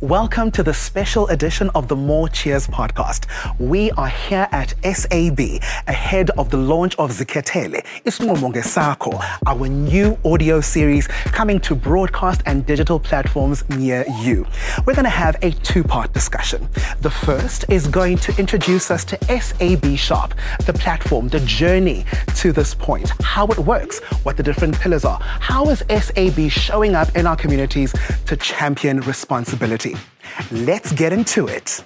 [0.00, 3.26] Welcome to the special edition of the More Cheers podcast.
[3.58, 5.38] We are here at SAB
[5.86, 12.40] ahead of the launch of Zikhethele, Isinqumo Sakho, our new audio series coming to broadcast
[12.46, 14.46] and digital platforms near you.
[14.86, 16.66] We're going to have a two-part discussion.
[17.02, 20.32] The first is going to introduce us to SAB Sharp,
[20.64, 22.06] the platform, the journey
[22.36, 26.94] to this point, how it works, what the different pillars are, how is SAB showing
[26.94, 29.49] up in our communities to champion responsibility.
[30.50, 31.84] Let's get into it.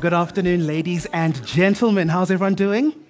[0.00, 2.08] Good afternoon, ladies and gentlemen.
[2.08, 3.03] How's everyone doing?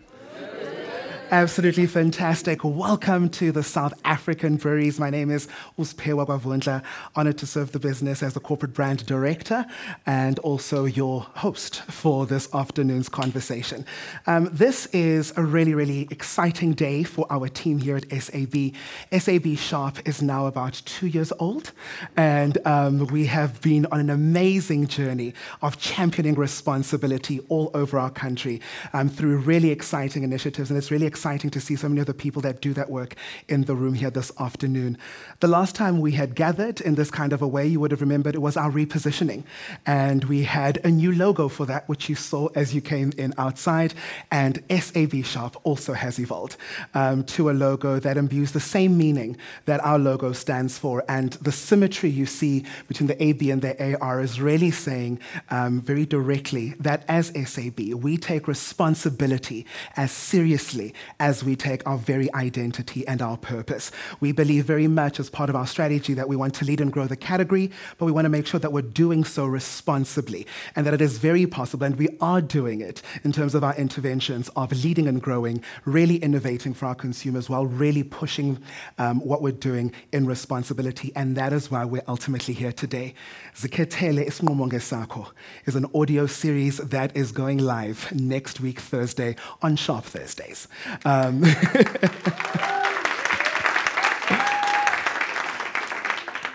[1.34, 2.62] Absolutely fantastic.
[2.62, 5.00] Welcome to the South African Breweries.
[5.00, 6.80] My name is Uspewa Gwavundla.
[7.16, 9.66] Honored to serve the business as the corporate brand director
[10.06, 13.84] and also your host for this afternoon's conversation.
[14.28, 18.72] Um, this is a really, really exciting day for our team here at SAB.
[19.10, 21.72] SAB Sharp is now about two years old,
[22.16, 28.10] and um, we have been on an amazing journey of championing responsibility all over our
[28.10, 28.60] country
[28.92, 32.06] um, through really exciting initiatives, and it's really exciting exciting to see so many of
[32.06, 33.14] the people that do that work
[33.48, 34.98] in the room here this afternoon.
[35.40, 38.02] The last time we had gathered in this kind of a way, you would have
[38.02, 39.42] remembered it was our repositioning.
[39.86, 43.32] And we had a new logo for that, which you saw as you came in
[43.38, 43.94] outside.
[44.30, 46.58] And SAB Sharp also has evolved
[46.92, 51.04] um, to a logo that imbues the same meaning that our logo stands for.
[51.08, 55.80] And the symmetry you see between the AB and the AR is really saying um,
[55.80, 59.64] very directly that as SAB, we take responsibility
[59.96, 63.90] as seriously as we take our very identity and our purpose.
[64.20, 66.92] We believe very much as part of our strategy that we want to lead and
[66.92, 70.86] grow the category, but we want to make sure that we're doing so responsibly and
[70.86, 74.48] that it is very possible, and we are doing it in terms of our interventions
[74.56, 78.58] of leading and growing, really innovating for our consumers while really pushing
[78.98, 81.12] um, what we're doing in responsibility.
[81.14, 83.14] And that is why we're ultimately here today.
[83.54, 85.30] Zikhethele Isinqumo Sakho
[85.66, 90.68] is an audio series that is going live next week, Thursday, on Sharp Thursdays.
[91.04, 91.42] Um,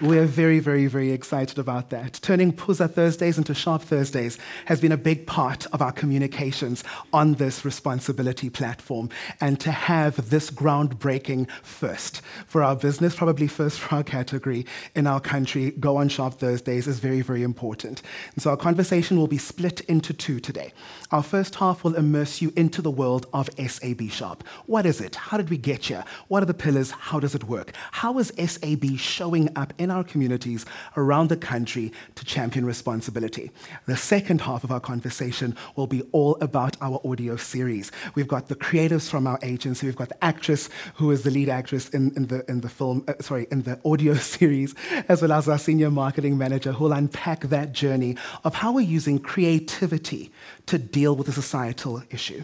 [0.02, 2.20] We are very, very, very excited about that.
[2.22, 7.34] Turning Phuza Thursdays into Sharp Thursdays has been a big part of our communications on
[7.34, 9.09] this responsibility platform.
[9.42, 14.66] And to have this groundbreaking first for our business, probably first for our category
[14.96, 18.02] in our country, go on Sharp Thursdays is very, very important.
[18.36, 20.72] And so our conversation will be split into two today.
[21.12, 24.48] Our first half will immerse you into the world of SAB Sharp.
[24.66, 25.16] What is it?
[25.16, 26.06] How did we get here?
[26.30, 26.92] What are the pillars?
[26.92, 27.74] How does it work?
[27.92, 30.66] How is SAB showing up in our communities
[30.98, 33.52] around the country to champion responsibility?
[33.86, 37.92] The second half of our conversation will be all about our audio series.
[38.16, 41.50] We've got the creatives from our agency, we've got the actress who is the lead
[41.50, 44.76] actress in, in the, in the film, uh, sorry, in the audio series,
[45.08, 48.82] as well as our senior marketing manager who will unpack that journey of how we're
[48.82, 50.32] using creativity
[50.66, 52.44] to deal with a societal issue.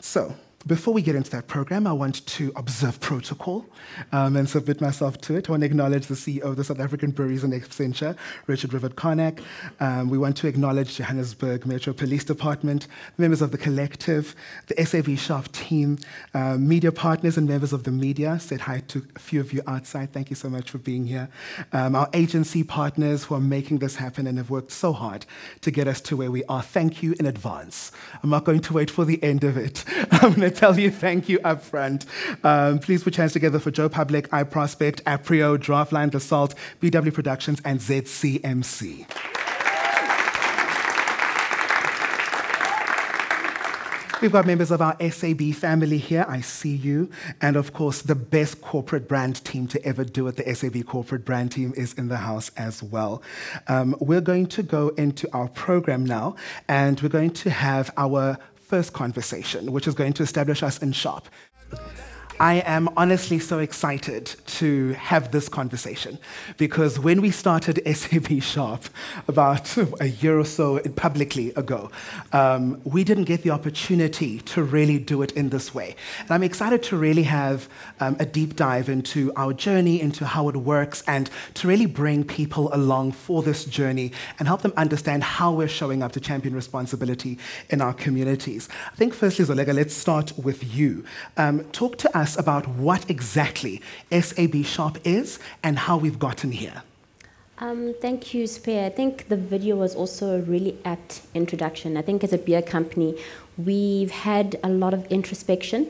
[0.00, 0.34] So,
[0.66, 3.66] before we get into that program, I want to observe protocol
[4.12, 5.48] um, and submit myself to it.
[5.48, 8.16] I want to acknowledge the CEO of the South African Breweries and Accenture,
[8.46, 9.40] Richard Rivett Carnac.
[9.80, 12.86] Um, we want to acknowledge Johannesburg Metro Police Department,
[13.18, 14.34] members of the collective,
[14.68, 15.98] the SAB Sharp team,
[16.32, 18.38] uh, media partners and members of the media.
[18.40, 20.12] Said hi to a few of you outside.
[20.14, 21.28] Thank you so much for being here.
[21.72, 25.26] Um, our agency partners who are making this happen and have worked so hard
[25.60, 26.62] to get us to where we are.
[26.62, 27.92] Thank you in advance.
[28.22, 29.84] I'm not going to wait for the end of it.
[30.64, 32.06] Tell you thank you up front.
[32.44, 37.12] Um, please put your hands together for Joe Public, iProspect, Aprio, Draftline, The Salt, BW
[37.12, 39.06] Productions, and ZCMC.
[44.22, 46.24] We've got members of our SAB family here.
[46.28, 47.10] I see you.
[47.42, 51.24] And of course, the best corporate brand team to ever do it, the SAB corporate
[51.24, 53.22] brand team, is in the house as well.
[53.68, 56.36] Um, we're going to go into our program now,
[56.68, 58.38] and we're going to have our
[58.74, 61.28] first conversation, which is going to establish us in sharp.
[62.40, 66.18] I am honestly so excited to have this conversation
[66.56, 68.86] because when we started SAB Sharp
[69.28, 71.92] about a year or so publicly ago,
[72.32, 75.94] um, we didn't get the opportunity to really do it in this way.
[76.18, 77.68] And I'm excited to really have
[78.00, 82.24] um, a deep dive into our journey, into how it works, and to really bring
[82.24, 84.10] people along for this journey
[84.40, 87.38] and help them understand how we're showing up to champion responsibility
[87.70, 88.68] in our communities.
[88.92, 91.04] I think, firstly, Zoleka, let's start with you.
[91.36, 93.74] Um, talk to us us about what exactly
[94.10, 96.82] SAB Sharp is and how we've gotten here.
[97.58, 98.84] Um, thank you, Sphe.
[98.84, 101.96] I think the video was also a really apt introduction.
[101.96, 103.10] I think as a beer company,
[103.56, 105.80] we've had a lot of introspection.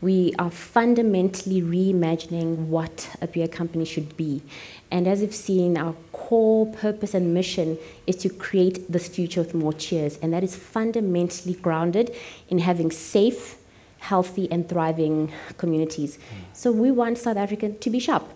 [0.00, 4.42] We are fundamentally reimagining what a beer company should be.
[4.90, 9.54] And as you've seen, our core purpose and mission is to create this future with
[9.54, 10.18] more cheers.
[10.22, 12.16] And that is fundamentally grounded
[12.48, 13.58] in having safe,
[14.02, 16.16] healthy, and thriving communities.
[16.16, 16.36] Hmm.
[16.52, 18.28] So we want South Africa to be sharp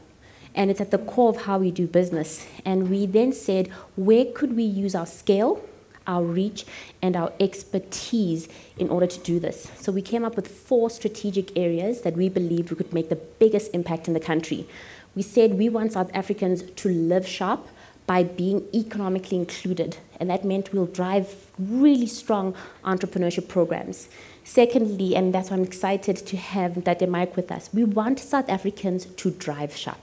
[0.56, 2.46] and it's at the core of how we do business.
[2.64, 5.62] And we then said, where could we use our scale,
[6.06, 6.64] our reach,
[7.02, 8.48] and our expertise
[8.78, 9.70] in order to do this?
[9.78, 13.16] So we came up with four strategic areas that we believed we could make the
[13.16, 14.66] biggest impact in the country.
[15.14, 17.68] We said we want South Africans to live sharp
[18.06, 22.54] by being economically included, and that meant we'll drive really strong
[22.84, 24.08] entrepreneurship programs.
[24.48, 27.08] Secondly, and that's why I'm excited to have Dr.
[27.08, 29.98] Mike with us, we want South Africans to drive sharp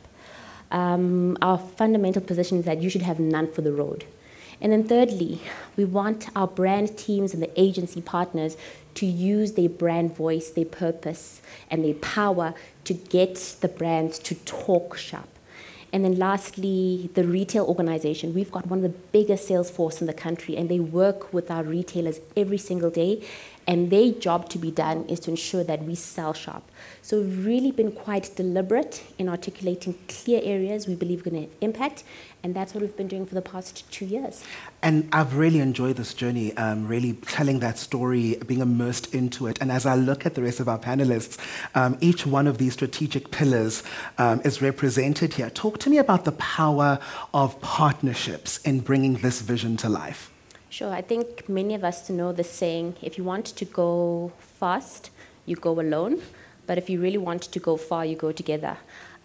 [0.73, 4.05] um, our fundamental position is that you should have none for the road.
[4.59, 5.39] And then thirdly,
[5.77, 8.57] we want our brand teams and the agency partners
[8.95, 12.53] to use their brand voice, their purpose, and their power
[12.85, 15.27] to get the brands to talk sharp.
[15.91, 18.33] And then lastly, the retail organization.
[18.33, 21.51] We've got one of the biggest sales force in the country, and they work with
[21.51, 23.23] our retailers every single day.
[23.65, 26.63] And their job to be done is to ensure that we sell sharp.
[27.01, 31.55] So we've really been quite deliberate in articulating clear areas we believe are going to
[31.61, 32.03] impact,
[32.43, 34.43] and that's what we've been doing for the past two years.
[34.81, 39.57] And I've really enjoyed this journey, um, really telling that story, being immersed into it.
[39.61, 41.37] And as I look at the rest of our panelists,
[41.73, 43.83] um, each one of these strategic pillars
[44.17, 45.49] um, is represented here.
[45.49, 46.99] Talk to me about the power
[47.33, 50.32] of partnerships in bringing this vision to life.
[50.73, 50.91] Sure.
[50.91, 55.11] I think many of us know the saying if you want to go fast,
[55.45, 56.19] you go alone.
[56.65, 58.77] But if you really want to go far, you go together.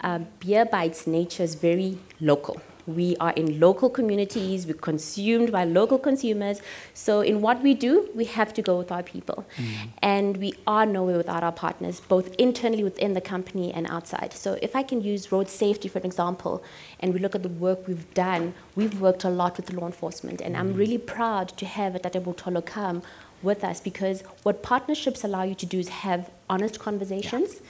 [0.02, 2.60] Uh, beer, by its nature, is very local.
[2.88, 6.62] We are in local communities, we're consumed by local consumers.
[6.94, 9.44] So, in what we do, we have to go with our people.
[9.56, 9.88] Mm.
[10.02, 14.32] And we are nowhere without our partners, both internally within the company and outside.
[14.32, 16.64] So, if I can use road safety for an example,
[17.00, 20.40] and we look at the work we've done, we've worked a lot with law enforcement.
[20.40, 20.58] And mm.
[20.58, 23.02] I'm really proud to have Tate Botolo come
[23.42, 27.56] with us because what partnerships allow you to do is have honest conversations.
[27.56, 27.66] Yeah.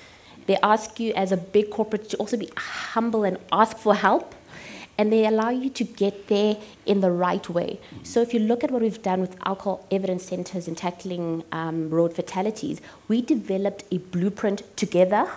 [0.46, 4.34] They ask you as a big corporate to also be humble and ask for help
[4.98, 7.80] and they allow you to get there in the right way.
[8.02, 11.88] So if you look at what we've done with alcohol evidence centers in tackling um,
[11.88, 15.30] road fatalities, we developed a blueprint together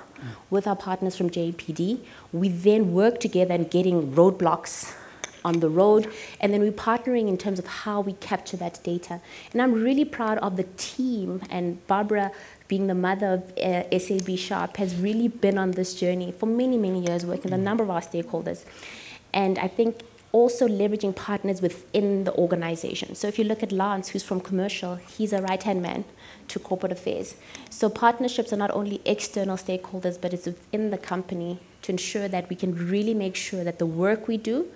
[0.49, 1.99] with our partners from JPD.
[2.33, 4.93] We then work together in getting roadblocks
[5.43, 9.19] on the road, and then we're partnering in terms of how we capture that data.
[9.51, 12.31] And I'm really proud of the team, and Barbara,
[12.67, 16.77] being the mother of uh, SAB Sharp, has really been on this journey for many,
[16.77, 18.65] many years, working with a number of our stakeholders.
[19.33, 20.01] And I think
[20.31, 23.15] also leveraging partners within the organization.
[23.15, 26.05] So if you look at Lance, who's from commercial, he's a right hand man
[26.47, 27.35] to corporate affairs.
[27.69, 32.49] So partnerships are not only external stakeholders, but it's within the company to ensure that
[32.49, 34.67] we can really make sure that the work we do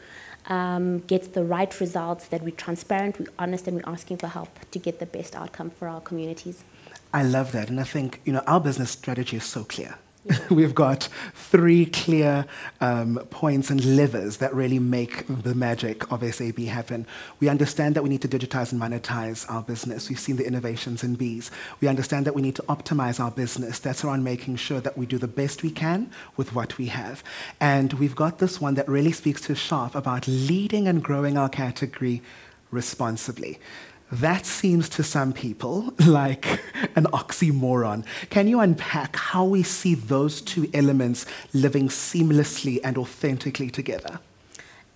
[0.48, 4.60] um, gets the right results, that we're transparent, we're honest, and we're asking for help
[4.72, 6.64] to get the best outcome for our communities.
[7.14, 7.70] I love that.
[7.70, 9.98] And I think, you know, our business strategy is so clear.
[10.50, 12.46] We've got three clear
[12.82, 17.06] um, points and levers that really make the magic of SAB happen.
[17.40, 20.10] We understand that we need to digitize and monetize our business.
[20.10, 21.52] We've seen the innovations in BEES.
[21.80, 23.78] We understand that we need to optimize our business.
[23.78, 27.24] That's around making sure that we do the best we can with what we have.
[27.60, 31.50] And we've got this one that really speaks to Sharp about leading and growing our
[31.50, 32.24] category
[32.72, 33.60] responsibly.
[34.12, 36.46] That seems to some people like
[36.96, 38.06] an oxymoron.
[38.30, 44.20] Can you unpack how we see those two elements living seamlessly and authentically together?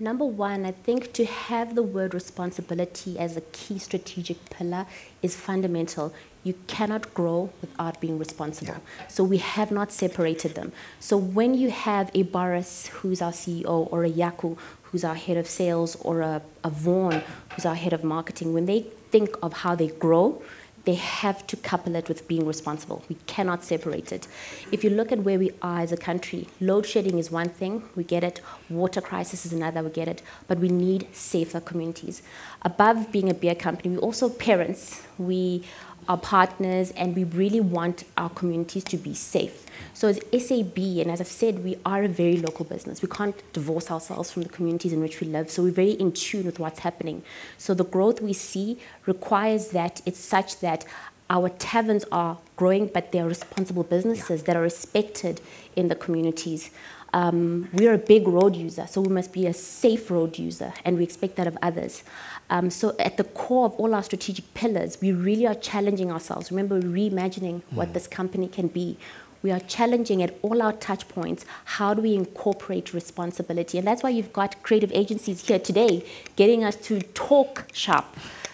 [0.02, 4.86] Number one, I think to have the word responsibility as a key strategic pillar
[5.22, 6.14] is fundamental.
[6.42, 8.76] You cannot grow without being responsible.
[8.76, 9.08] Yeah.
[9.10, 10.72] So we have not separated them.
[11.02, 15.36] So when you have a Boris, who's our CEO, or a Yaku, who's our head
[15.36, 17.22] of sales, or a, a Vaughan,
[17.54, 20.42] who's our head of marketing, when they think of how they grow,
[20.90, 23.04] they have to couple it with being responsible.
[23.10, 24.28] We cannot separate it.
[24.72, 27.84] If you look at where we are as a country, load shedding is one thing,
[27.96, 28.42] we get it.
[28.72, 30.24] Water crisis is another, we get it.
[30.48, 32.24] But we need safer communities.
[32.64, 35.04] Above being a beer company, we also parents.
[35.20, 35.64] We
[36.10, 39.66] our partners, and we really want our communities to be safe.
[39.94, 43.04] So, as SAB, and as I've said, we are a very local business.
[43.04, 45.52] We can't divorce ourselves from the communities in which we live.
[45.52, 47.22] So, we're very in tune with what's happening.
[47.60, 50.84] So, the growth we see requires that it's such that
[51.30, 54.46] our taverns are growing, but they're responsible businesses yeah.
[54.48, 55.42] that are respected
[55.76, 56.72] in the communities.
[57.14, 60.98] Um, we're a big road user, so we must be a safe road user, and
[60.98, 62.04] we expect that of others.
[62.50, 66.52] Um, so, at the core of all our strategic pillars, we really are challenging ourselves.
[66.52, 68.98] Remember, reimagining what this company can be.
[69.42, 73.78] We are challenging at all our touch points how do we incorporate responsibility?
[73.78, 78.06] And that's why you've got creative agencies here today getting us to talk sharp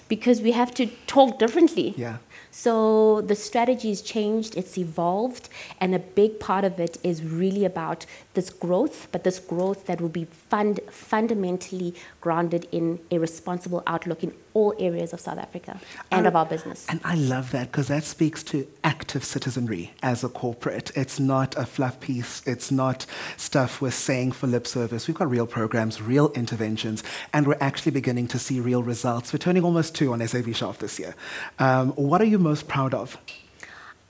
[0.08, 1.96] because we have to talk differently.
[1.98, 2.18] Yeah.
[2.58, 5.50] So the strategy has changed, it's evolved,
[5.82, 10.00] and a big part of it is really about this growth, but this growth that
[10.00, 15.80] will be fund, fundamentally grounded in a responsible outlook in all areas of South Africa
[16.12, 16.86] and I- of our business.
[16.90, 20.92] And I love that because that speaks to active citizenry as a corporate.
[20.96, 23.06] It's not a fluff piece, it's not
[23.38, 25.08] stuff we're saying for lip service.
[25.08, 29.34] We've got real programs, real interventions, and we're actually beginning to see real results.
[29.34, 31.16] We're turning almost two on SAB Sharp this year.
[31.60, 33.18] Um, what are you most proud of?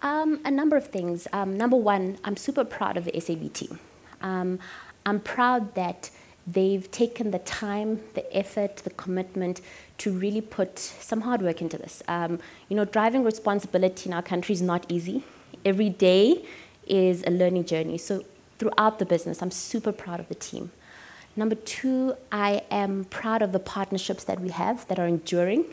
[0.03, 1.27] Um, a number of things.
[1.33, 3.79] Um, number one, I'm super proud of the SAB team.
[4.21, 4.59] Um,
[5.07, 6.11] I'm proud that
[6.47, 9.61] they've taken the time, the effort, the commitment
[9.97, 12.03] to really put some hard work into this.
[12.07, 15.23] Um, you know, driving responsibility in our country is not easy.
[15.63, 16.45] Every day
[16.85, 17.97] is a learning journey.
[17.97, 18.23] So
[18.59, 20.71] throughout the business, I'm super proud of the team.
[21.37, 25.65] Number two, I am proud of the partnerships that we have that are enduring.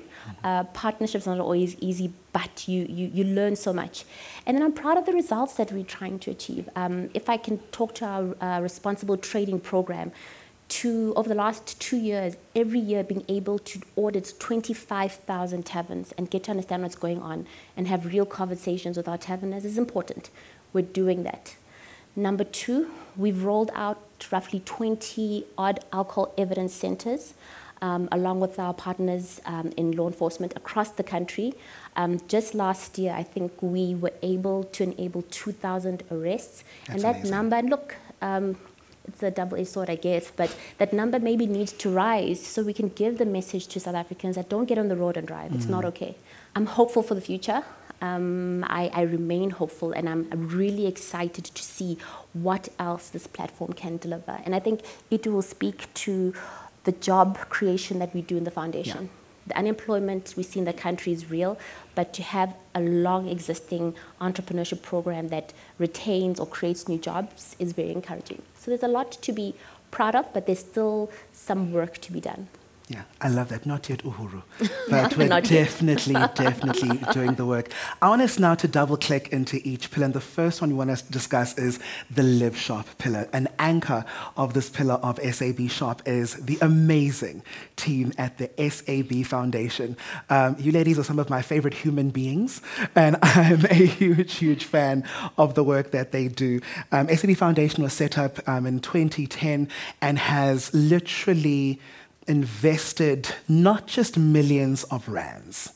[0.42, 4.04] Uh, partnerships are not always easy, but you, you, you learn so much.
[4.46, 6.68] And then I'm proud of the results that we're trying to achieve.
[6.74, 10.10] Um, if I can talk to our uh, responsible trading program,
[10.72, 16.30] to over the last two years, every year being able to audit 25,000 taverns and
[16.30, 20.30] get to understand what's going on and have real conversations with our taverners is important.
[20.72, 21.56] We're doing that.
[22.16, 23.98] Number two, we've rolled out
[24.30, 27.34] roughly 20 odd alcohol evidence centers.
[27.82, 31.52] Um, along with our partners um, in law enforcement across the country.
[31.96, 36.62] Um, just last year, I think we were able to enable 2,000 arrests.
[36.88, 37.30] and that amazing.
[37.32, 38.56] number, and look, um,
[39.06, 42.72] it's a double-edged sword, I guess, but that number maybe needs to rise so we
[42.72, 45.54] can give the message to South Africans that don't get on the road and drive.
[45.54, 46.16] It's not okay.
[46.54, 47.64] I'm hopeful for the future.
[48.00, 51.98] Um, I, I remain hopeful, and I'm really excited to see
[52.32, 54.40] what else this platform can deliver.
[54.44, 56.34] And I think it will speak to
[56.84, 59.10] the job creation that we do in the foundation.
[59.46, 61.58] The unemployment we see in the country is real,
[61.94, 67.72] but to have a long existing entrepreneurship program that retains or creates new jobs is
[67.72, 68.42] very encouraging.
[68.62, 69.56] So there's a lot to be
[69.90, 72.46] proud of, but there's still some work to be done.
[72.92, 73.64] Yeah, I love that.
[73.64, 74.42] Not yet Uhuru,
[74.90, 77.70] but we're definitely, definitely doing the work.
[78.02, 80.04] I want us now to double click into each pillar.
[80.04, 81.78] And the first one we want to discuss is
[82.10, 83.30] the Live Sharp pillar.
[83.32, 84.04] An anchor
[84.36, 87.42] of this pillar of SAB Sharp is the amazing
[87.76, 89.96] team at the SAB Foundation.
[90.28, 92.60] Um, you ladies are some of my favorite human beings,
[92.94, 95.08] and I'm a huge, huge fan
[95.38, 96.60] of the work that they do.
[96.90, 99.68] Um, SAB Foundation was set up um, in 2010
[100.02, 101.80] and has literally
[102.26, 105.72] invested not just millions of rands,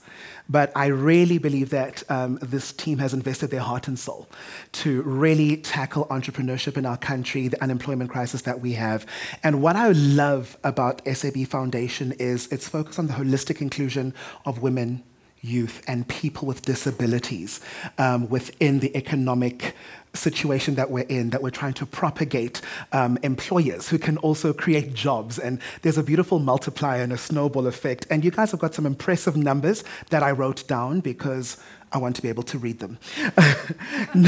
[0.49, 4.29] but I really believe that um, this team has invested their heart and soul
[4.73, 9.07] to really tackle entrepreneurship in our country, the unemployment crisis that we have.
[9.43, 14.63] And what I love about SAB Foundation is its focus on the holistic inclusion of
[14.63, 15.03] women,
[15.43, 17.61] youth, and people with disabilities
[17.99, 19.75] um, within the economic
[20.17, 22.61] situation that we're in, that we're trying to propagate
[22.93, 25.39] um, employers who can also create jobs.
[25.39, 28.07] And there's a beautiful multiplier and a snowball effect.
[28.11, 31.59] And you guys have got some impressive numbers that I wrote down because
[31.93, 32.99] I want to be able to read them.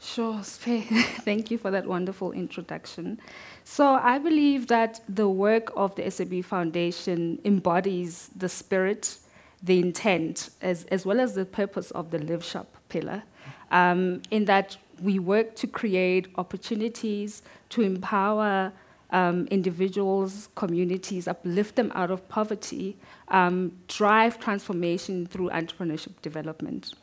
[0.00, 1.04] Sure, Sphe.
[1.24, 3.20] Thank you for that wonderful introduction.
[3.64, 9.18] So, I believe that the work of the SAB Foundation embodies the spirit,
[9.62, 13.22] the intent, as, as well as the purpose of the Live Sharp pillar,
[13.70, 18.72] um, in that we work to create opportunities to empower
[19.10, 22.96] um, individuals, communities, uplift them out of poverty,
[23.28, 26.94] um, drive transformation through entrepreneurship development.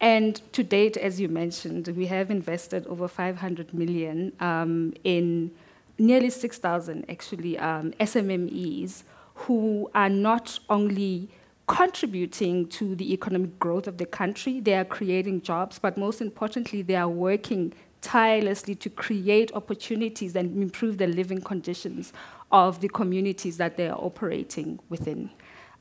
[0.00, 5.52] And to date, as you mentioned, we have invested over 500 million um, in
[5.98, 9.04] nearly 6,000 actually um, SMMEs
[9.34, 11.28] who are not only
[11.72, 16.82] contributing to the economic growth of the country, they are creating jobs, but most importantly,
[16.82, 22.12] they are working tirelessly to create opportunities and improve the living conditions
[22.50, 25.30] of the communities that they are operating within.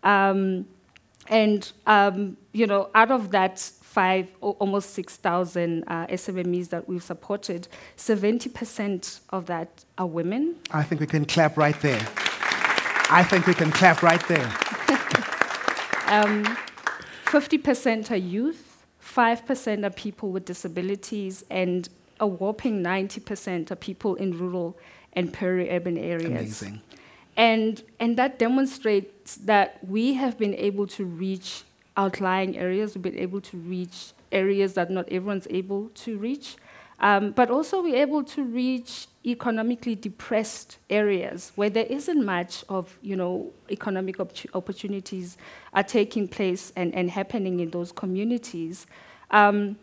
[0.03, 0.65] Um,
[1.27, 7.67] and um, you know, out of that five, almost 6,000 uh, SMMEs that we've supported,
[7.97, 10.55] 70% of that are women.
[10.71, 11.99] I think we can clap right there.
[13.13, 14.49] I think we can clap right there.
[16.11, 16.43] Um,
[17.25, 21.87] 50% are youth, 5% are people with disabilities, and
[22.19, 24.77] a whopping 90% are people in rural
[25.13, 26.61] and peri-urban areas.
[26.61, 26.81] Amazing.
[27.37, 31.63] And, and that demonstrates that we have been able to reach
[31.97, 36.55] outlying areas, we've been able to reach areas that not everyone's able to reach.
[36.99, 42.97] Um, but also we're able to reach economically depressed areas where there isn't much of
[43.01, 45.37] you know economic op- opportunities
[45.73, 48.87] are taking place and, and happening in those communities.
[49.29, 49.77] Um,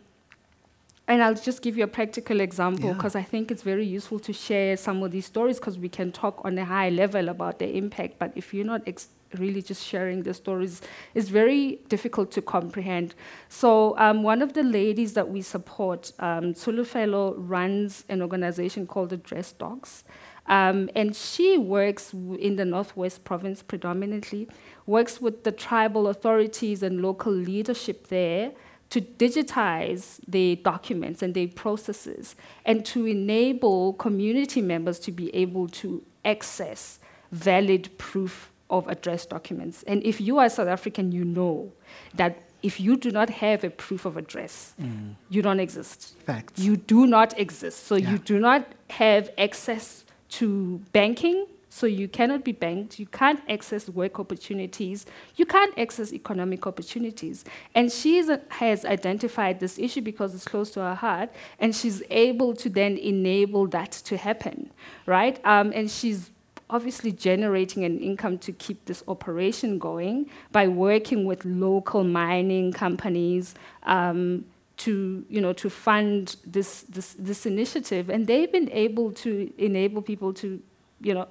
[1.07, 3.21] and I'll just give you a practical example because yeah.
[3.21, 6.39] I think it's very useful to share some of these stories because we can talk
[6.45, 8.19] on a high level about their impact.
[8.19, 10.81] But if you're not ex- really just sharing the stories,
[11.13, 13.15] is very difficult to comprehend.
[13.47, 19.09] So, um, one of the ladies that we support, um, Fellow, runs an organization called
[19.09, 20.03] the AddressDocs.
[20.47, 24.49] Um, and she works in the Northwest Province predominantly,
[24.87, 28.51] works with the tribal authorities and local leadership there
[28.89, 35.67] to digitize the documents and their processes and to enable community members to be able
[35.67, 36.99] to access
[37.31, 39.83] valid proof of address documents.
[39.83, 41.71] And if you are South African, you know
[42.15, 45.15] that if you do not have a proof of address, mm.
[45.29, 46.15] you don't exist.
[46.25, 46.59] Facts.
[46.59, 47.87] You do not exist.
[47.87, 48.11] So yeah.
[48.11, 53.87] you do not have access to banking, so you cannot be banked, you can't access
[53.89, 55.05] work opportunities,
[55.35, 57.45] you can't access economic opportunities.
[57.75, 58.17] And she
[58.49, 61.29] has identified this issue because it's close to her heart,
[61.59, 64.71] and she's able to then enable that to happen,
[65.05, 65.39] right?
[65.45, 66.31] Um, and she's
[66.69, 73.55] obviously generating an income to keep this operation going by working with local mining companies.
[73.83, 74.45] Um,
[74.77, 80.01] to you know to fund this, this this initiative and they've been able to enable
[80.01, 80.61] people to
[81.01, 81.27] you know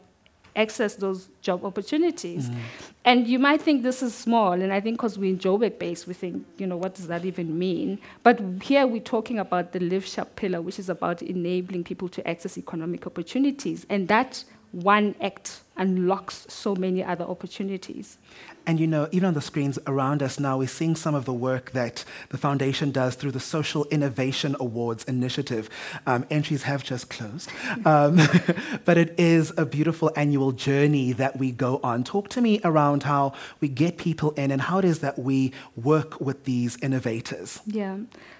[0.59, 2.51] access those job opportunities.
[2.51, 2.57] Mm.
[3.05, 6.07] And you might think this is small, and I think because we're in Joburg based,
[6.07, 7.98] we think, you know, what does that even mean?
[8.22, 12.29] But here we're talking about the Live Sharp pillar, which is about enabling people to
[12.29, 13.87] access economic opportunities.
[13.88, 18.18] And that one act unlocks so many other opportunities.
[18.66, 21.33] And you know, even on the screens around us now, we're seeing some of the
[21.33, 25.70] work that the foundation does through the Social Innovation Awards initiative.
[26.07, 27.50] Um, entries have just closed,
[27.87, 28.16] um,
[28.85, 32.04] but it is a beautiful annual journey that we go on.
[32.04, 35.52] Talk to me around how we get people in and how it is that we
[35.74, 37.61] work with these innovators.
[37.64, 37.96] Yeah.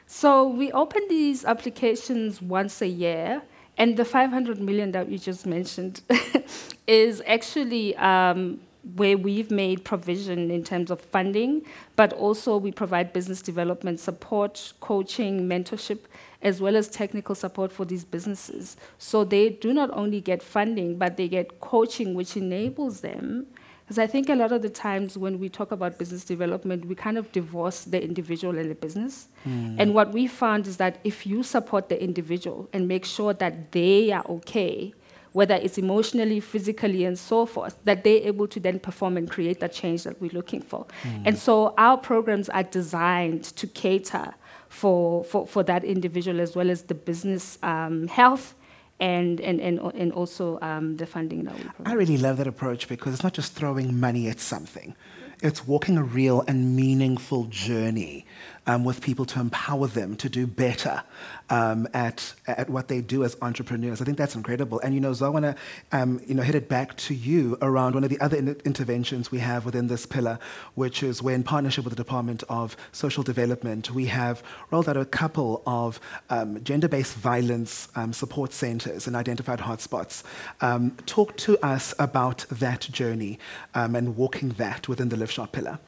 [0.07, 3.43] So we open these applications once a year.
[3.79, 6.03] And the 500 million that you just mentioned
[6.89, 8.61] is actually um,
[8.97, 11.63] where we've made provision in terms of funding,
[11.95, 16.01] but also we provide business development support, coaching, mentorship,
[16.43, 18.77] as well as technical support for these businesses.
[18.99, 23.47] So they do not only get funding, but they get coaching, which enables them
[23.89, 26.95] because I think a lot of the times when we talk about business development, we
[26.95, 29.29] kind of divorce the individual and the business.
[29.47, 29.77] Mm.
[29.79, 33.73] And what we found is that if you support the individual and make sure that
[33.73, 34.93] they are okay,
[35.33, 39.59] whether it's emotionally, physically, and so forth, that they're able to then perform and create
[39.61, 40.87] that change that we're looking for.
[41.05, 41.23] Mm.
[41.25, 44.35] And so our programs are designed to cater
[44.69, 48.55] for, for, for that individual as well as the business um, health
[49.01, 51.93] and, and, and, and also um, the funding that we provide.
[51.93, 54.95] I really love that approach because it's not just throwing money at something.
[55.41, 58.27] It's walking a real and meaningful journey
[58.69, 61.03] um, with people to empower them to do better
[61.51, 64.01] um, at, at what they do as entrepreneurs.
[64.01, 64.79] I think that's incredible.
[64.81, 65.57] And, you know, Zoe, I want to,
[65.91, 69.31] um, you know, hit it back to you around one of the other in- interventions
[69.31, 70.39] we have within this pillar,
[70.75, 74.99] which is we're in partnership with the Department of Social Development, we have rolled out
[74.99, 80.23] a couple of um, gender-based violence um, support centers and identified hotspots.
[80.61, 83.39] Um, talk to us about that journey
[83.75, 85.79] and walking that within the Live Sharp pillar.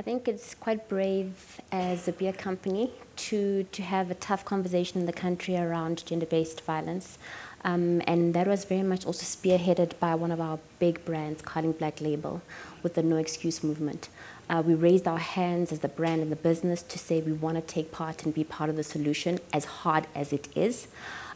[0.00, 4.98] I think it's quite brave as a beer company to, to have a tough conversation
[4.98, 7.18] in the country around gender based violence.
[7.64, 11.72] Um, and that was very much also spearheaded by one of our big brands, Carling
[11.72, 12.40] Black Label,
[12.82, 14.08] with the No Excuse movement.
[14.48, 17.56] Uh, we raised our hands as the brand and the business to say we want
[17.56, 20.88] to take part and be part of the solution, as hard as it is.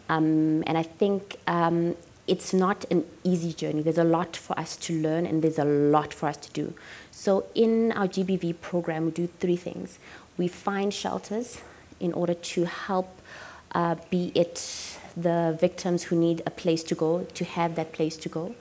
[0.08, 1.96] Um, and I think um,
[2.26, 3.82] it's not an easy journey.
[3.82, 6.74] There's a lot for us to learn and there's a lot for us to do.
[7.16, 9.98] So, in our GBV program, we do three things.
[10.36, 11.60] We find shelters
[12.00, 13.08] in order to help,
[13.72, 18.16] uh, be it the victims who need a place to go, to have that place
[18.16, 18.54] to go.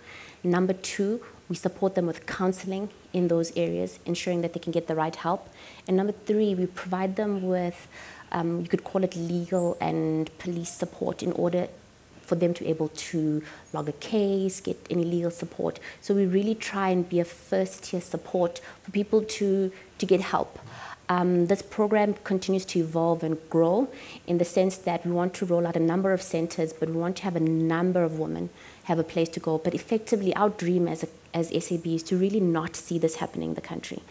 [0.43, 4.87] Number two, we support them with counseling in those areas, ensuring that they can get
[4.87, 5.49] the right help.
[5.87, 7.87] And number three, we provide them with,
[8.31, 11.67] um, you could call it legal and police support in order
[12.33, 13.43] for them to be able to
[13.73, 15.79] log a case, get any legal support.
[16.01, 20.21] So we really try and be a first tier support for people to, to get
[20.21, 20.57] help.
[21.09, 23.87] Um, this program continues to evolve and grow
[24.25, 26.95] in the sense that we want to roll out a number of centers, but we
[26.95, 28.49] want to have a number of women
[28.85, 29.59] have a place to go.
[29.59, 33.49] But effectively, our dream as, a, as SAB is to really not see this happening
[33.49, 34.01] in the country.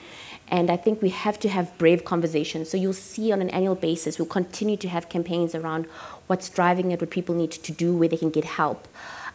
[0.52, 2.68] And I think we have to have brave conversations.
[2.68, 5.86] So you'll see on an annual basis, we'll continue to have campaigns around
[6.26, 8.86] what's driving it, what people need to do, where they can get help.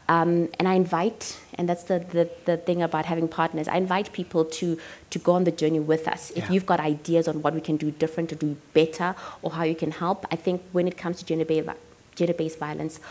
[0.09, 4.13] Um, and I invite, and that's the, the, the, thing about having partners, I invite
[4.13, 6.29] people to, to go on the journey with us.
[6.31, 6.51] If yeah.
[6.51, 9.75] you've got ideas on what we can do different to do better or how you
[9.75, 11.67] can help, I think when it comes to gender-based,
[12.15, 13.01] gender-based violence,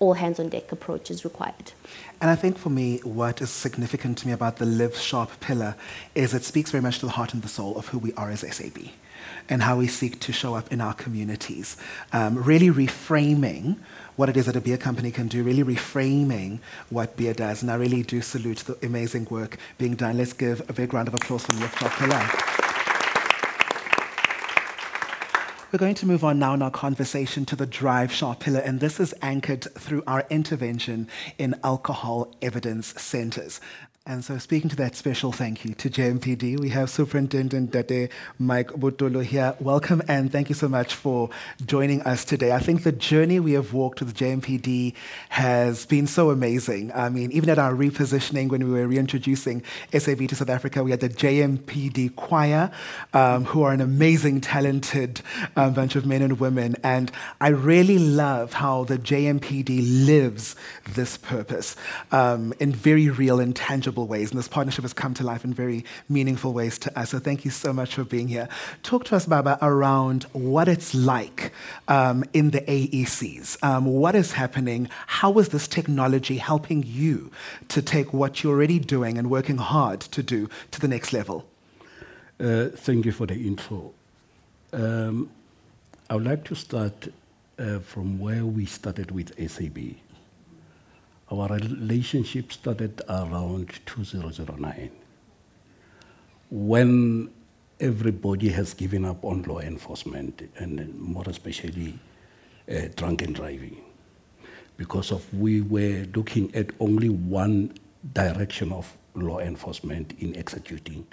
[0.00, 1.72] all hands on deck approach is required.
[2.20, 5.74] And I think for me, what is significant to me about the Live Sharp pillar
[6.14, 8.30] is it speaks very much to the heart and the soul of who we are
[8.30, 8.78] as SAB
[9.48, 11.76] and how we seek to show up in our communities.
[12.12, 13.78] Um, really reframing
[14.16, 16.58] what it is that a beer company can do, really reframing
[16.90, 17.62] what beer does.
[17.62, 20.16] And I really do salute the amazing work being done.
[20.18, 22.57] Let's give a big round of applause for Lift Pillar.
[25.70, 28.80] We're going to move on now in our conversation to the Drive Sharp pillar, and
[28.80, 33.60] this is anchored through our intervention in alcohol evidence centers.
[34.08, 38.68] And so, speaking to that special thank you to JMPD, we have Superintendent Dade Mike
[38.68, 39.54] Butolo here.
[39.60, 41.28] Welcome and thank you so much for
[41.66, 42.52] joining us today.
[42.52, 44.94] I think the journey we have walked with JMPD
[45.28, 46.90] has been so amazing.
[46.94, 50.90] I mean, even at our repositioning, when we were reintroducing SAB to South Africa, we
[50.90, 52.70] had the JMPD choir,
[53.12, 55.20] um, who are an amazing, talented
[55.54, 56.76] um, bunch of men and women.
[56.82, 60.56] And I really love how the JMPD lives
[60.88, 61.76] this purpose
[62.10, 64.30] um, in very real and tangible ways.
[64.30, 67.10] And this partnership has come to life in very meaningful ways to us.
[67.10, 68.48] So thank you so much for being here.
[68.82, 71.52] Talk to us, Baba, around what it's like
[71.88, 73.62] um, in the AECs.
[73.62, 74.88] Um, what is happening?
[75.06, 77.30] How is this technology helping you
[77.68, 81.46] to take what you're already doing and working hard to do to the next level?
[82.40, 83.92] Uh, thank you for the intro.
[84.72, 85.30] Um,
[86.08, 87.08] I would like to start
[87.58, 89.96] uh, from where we started with SAB.
[91.30, 94.90] Our relationship started around 2009
[96.50, 97.30] when
[97.80, 101.98] everybody has given up on law enforcement and more especially
[102.70, 103.76] uh, and driving
[104.78, 107.74] because of we were looking at only one
[108.14, 111.06] direction of law enforcement in executing.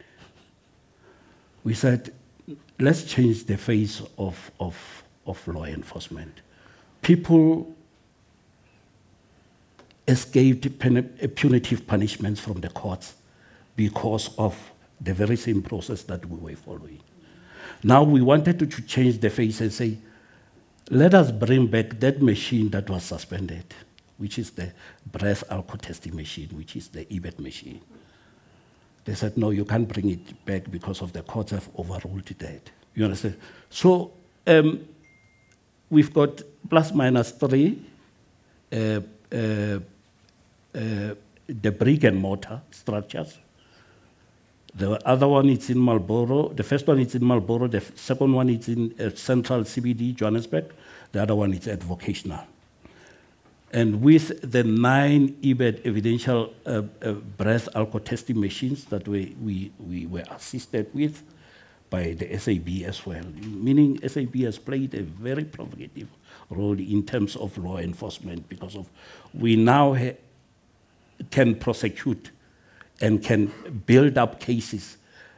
[1.63, 2.13] We said,
[2.79, 6.41] let's change the face of, of, of law enforcement.
[7.01, 7.75] People
[10.07, 10.79] escaped
[11.35, 13.15] punitive punishments from the courts
[13.75, 17.01] because of the very same process that we were following.
[17.83, 19.97] Now we wanted to change the face and say,
[20.89, 23.65] let us bring back that machine that was suspended,
[24.17, 24.71] which is the
[25.11, 27.81] breath alcohol testing machine, which is the EBET machine.
[29.03, 32.69] They said, no, you can't bring it back because of the courts have overruled that.
[32.93, 33.37] You understand?
[33.69, 34.13] So
[34.47, 34.87] um,
[35.89, 37.81] we've got plus minus three
[38.71, 39.79] uh, uh,
[40.75, 43.37] the brick and mortar structures.
[44.75, 46.49] The other one is in Marlborough.
[46.49, 47.67] The first one is in Marlborough.
[47.67, 50.65] The second one is in uh, central CBD, Johannesburg.
[51.13, 52.41] The other one is at vocational.
[53.71, 59.71] And with the nine EBET evidential uh, uh, breath alcohol testing machines that we, we,
[59.79, 61.23] we were assisted with
[61.89, 66.07] by the SAB as well, meaning SAB has played a very provocative
[66.49, 68.89] role in terms of law enforcement because of
[69.33, 70.15] we now ha-
[71.31, 72.31] can prosecute
[73.01, 73.51] and can
[73.85, 74.97] build up cases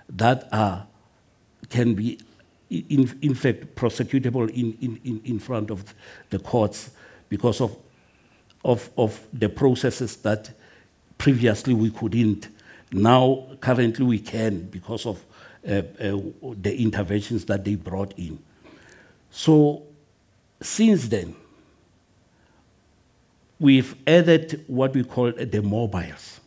[0.10, 0.88] that are,
[1.70, 2.20] can be,
[2.70, 5.94] in, in fact, prosecutable in, in, in front of
[6.30, 6.92] the courts
[7.30, 7.76] because of,
[8.64, 10.52] of, of the processes that
[11.18, 12.50] previously we couldn't.
[12.92, 15.24] Now, currently, we can because of
[15.68, 16.18] uh, uh,
[16.62, 18.40] the interventions that they brought in.
[19.30, 19.84] So,
[20.62, 21.36] since then,
[23.60, 26.40] we've added what we call the mobiles.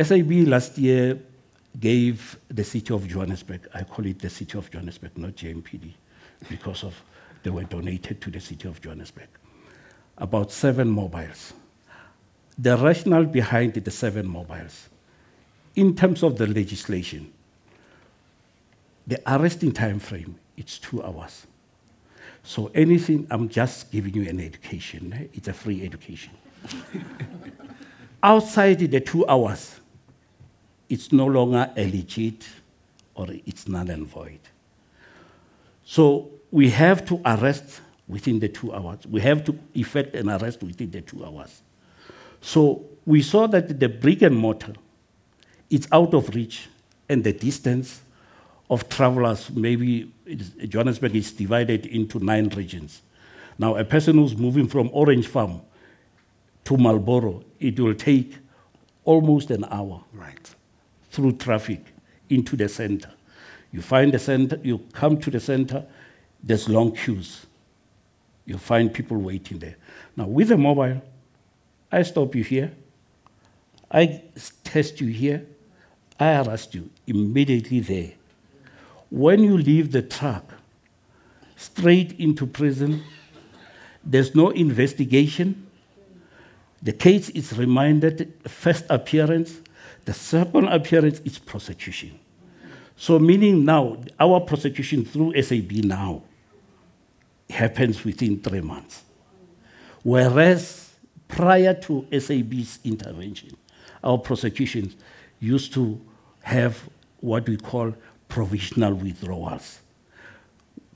[0.00, 1.18] SAB last year
[1.78, 5.92] gave the city of Johannesburg, I call it the city of Johannesburg, not JMPD,
[6.48, 6.94] because of
[7.42, 9.28] they were donated to the city of Johannesburg,
[10.16, 11.52] about seven mobiles.
[12.58, 14.88] The rationale behind the seven mobiles,
[15.76, 17.32] in terms of the legislation,
[19.06, 21.46] the arresting time frame, it's two hours.
[22.42, 25.12] So anything, I'm just giving you an education.
[25.12, 25.26] eh?
[25.34, 26.32] It's a free education.
[28.22, 29.78] Outside the two hours,
[30.88, 32.48] it's no longer a legit
[33.14, 34.40] or it's null and void.
[35.84, 39.06] So we have to arrest within the two hours.
[39.06, 41.62] We have to effect an arrest within the two hours.
[42.40, 44.74] So we saw that the brick and mortar,
[45.70, 46.68] it's out of reach,
[47.08, 48.00] and the distance
[48.70, 50.12] of travelers, maybe
[50.68, 53.02] Johannesburg is divided into nine regions.
[53.58, 55.62] Now, a person who's moving from Orange Farm
[56.64, 58.36] to Marlborough, it will take
[59.04, 60.54] almost an hour Right.
[61.10, 61.80] through traffic
[62.28, 63.10] into the center.
[63.72, 65.84] You find the center, you come to the center,
[66.42, 67.46] there's long queues.
[68.46, 69.76] You find people waiting there.
[70.16, 71.02] Now, with a mobile,
[71.90, 72.72] I stop you here,
[73.90, 74.22] I
[74.64, 75.46] test you here,
[76.20, 78.12] I arrest you immediately there.
[79.10, 80.52] When you leave the truck,
[81.56, 83.02] straight into prison,
[84.04, 85.66] there's no investigation,
[86.82, 89.60] the case is reminded, first appearance,
[90.04, 92.18] the second appearance is prosecution.
[92.96, 96.22] So, meaning now, our prosecution through SAB now
[97.50, 99.04] happens within three months.
[100.02, 100.94] Whereas
[101.28, 103.56] prior to SAB's intervention,
[104.02, 104.96] our prosecutions
[105.40, 106.00] used to
[106.42, 106.88] have
[107.20, 107.94] what we call
[108.28, 109.80] provisional withdrawals,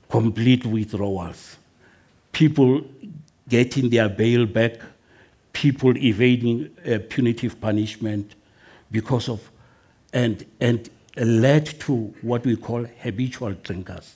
[0.09, 1.57] complete withdrawals,
[2.31, 2.81] people
[3.49, 4.73] getting their bail back,
[5.51, 8.35] people evading uh, punitive punishment
[8.91, 9.49] because of,
[10.13, 14.15] and, and led to what we call habitual drinkers.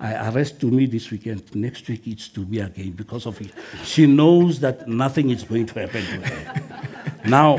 [0.00, 1.54] I arrest Tumi this weekend.
[1.56, 3.50] Next week it's Tumi again because of it.
[3.84, 7.20] She knows that nothing is going to happen to her.
[7.28, 7.58] now,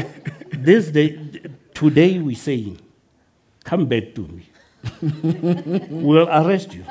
[0.52, 1.42] this day,
[1.74, 2.80] today we're saying,
[3.70, 4.44] come back to me.
[5.90, 6.84] we'll arrest you,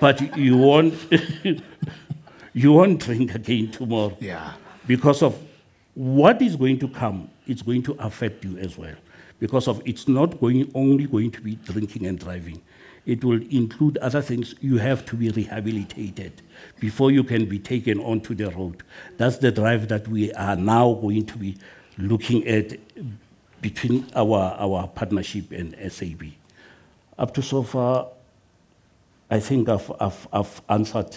[0.00, 0.94] but you won't,
[2.54, 4.16] you won't drink again tomorrow.
[4.20, 4.52] Yeah.
[4.86, 5.36] because of
[5.94, 8.94] what is going to come it's going to affect you as well.
[9.40, 12.60] Because of it's not going only going to be drinking and driving.
[13.06, 14.54] It will include other things.
[14.60, 16.42] You have to be rehabilitated
[16.78, 18.82] before you can be taken onto the road.
[19.16, 21.56] That's the drive that we are now going to be
[21.96, 22.76] looking at
[23.60, 26.24] between our, our partnership and SAB
[27.18, 28.08] up to so far
[29.30, 31.16] I think I've, I've, I've answered.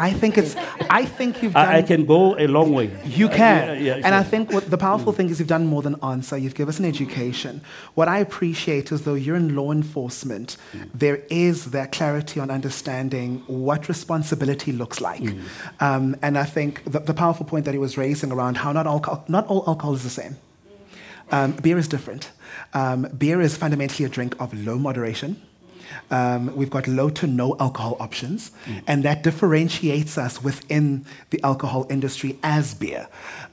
[0.00, 0.54] I think it's.
[0.88, 1.68] I think you've done.
[1.68, 2.96] I, I can go a long way.
[3.04, 3.82] You uh, can.
[3.82, 6.38] Yeah, yeah, and I think what the powerful thing is you've done more than answer.
[6.38, 7.62] You've given us an education.
[7.96, 10.88] What I appreciate is though you're in law enforcement, mm.
[10.94, 15.20] there is that clarity on understanding what responsibility looks like.
[15.20, 15.42] Mm.
[15.80, 18.86] Um, and I think the, the powerful point that he was raising around how not,
[18.86, 20.36] alcohol, not all alcohol is the same.
[21.30, 22.30] Um, beer is different.
[22.74, 25.42] Um, beer is fundamentally a drink of low moderation.
[26.10, 28.50] Um, we've got low to no alcohol options,
[28.86, 33.08] and that differentiates us within the alcohol industry as beer.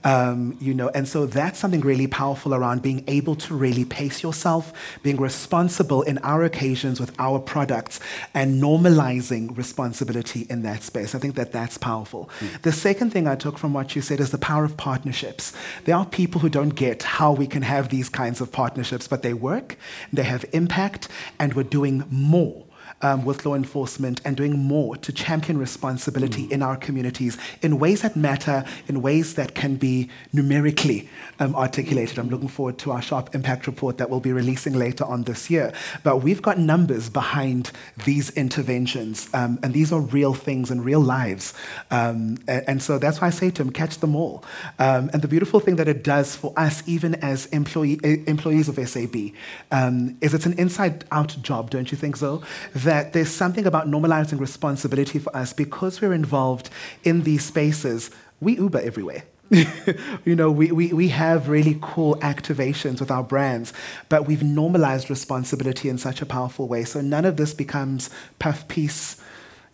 [0.05, 4.21] Um, you know, and so that's something really powerful around being able to really pace
[4.21, 7.99] yourself, being responsible in our occasions with our products,
[8.35, 11.15] and normalizing responsibility in that space.
[11.15, 12.29] I think that that's powerful.
[12.61, 15.53] The second thing I took from what you said is the power of partnerships.
[15.85, 19.23] There are people who don't get how we can have these kinds of partnerships, but
[19.23, 19.75] they work,
[20.13, 21.07] they have impact,
[21.39, 22.64] and we're doing more.
[23.01, 28.01] Um, with law enforcement and doing more to champion responsibility in our communities in ways
[28.01, 32.17] that matter, in ways that can be numerically um, articulated.
[32.17, 35.49] I'm looking forward to our Sharp Impact report that we'll be releasing later on this
[35.49, 35.73] year.
[36.03, 37.71] But we've got numbers behind
[38.05, 41.53] these interventions, um, and these are real things and real lives.
[41.91, 44.43] Um, a- and, so that's why I say to him, catch them all.
[44.79, 48.69] Um, and the beautiful thing that it does for us, even as employee, eh, employees
[48.69, 49.33] of SAB,
[49.71, 52.41] um, is it's an inside out job, don't you think so?
[52.85, 56.69] That there's something about normalizing responsibility for us because we're involved
[57.03, 58.11] in these spaces.
[58.39, 59.23] We Uber everywhere.
[60.25, 63.73] you know, we, we, we have really cool activations with our brands,
[64.09, 66.83] but we've normalized responsibility in such a powerful way.
[66.83, 69.21] So none of this becomes puff piece,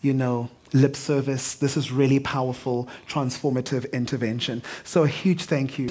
[0.02, 1.56] you know, lip service.
[1.56, 4.62] This is really powerful, transformative intervention.
[4.84, 5.89] So a huge thank you.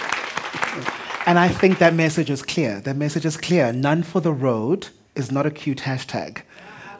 [1.26, 2.78] And I think that message is clear.
[2.80, 3.72] That message is clear.
[3.72, 6.42] None for the road is not a cute hashtag.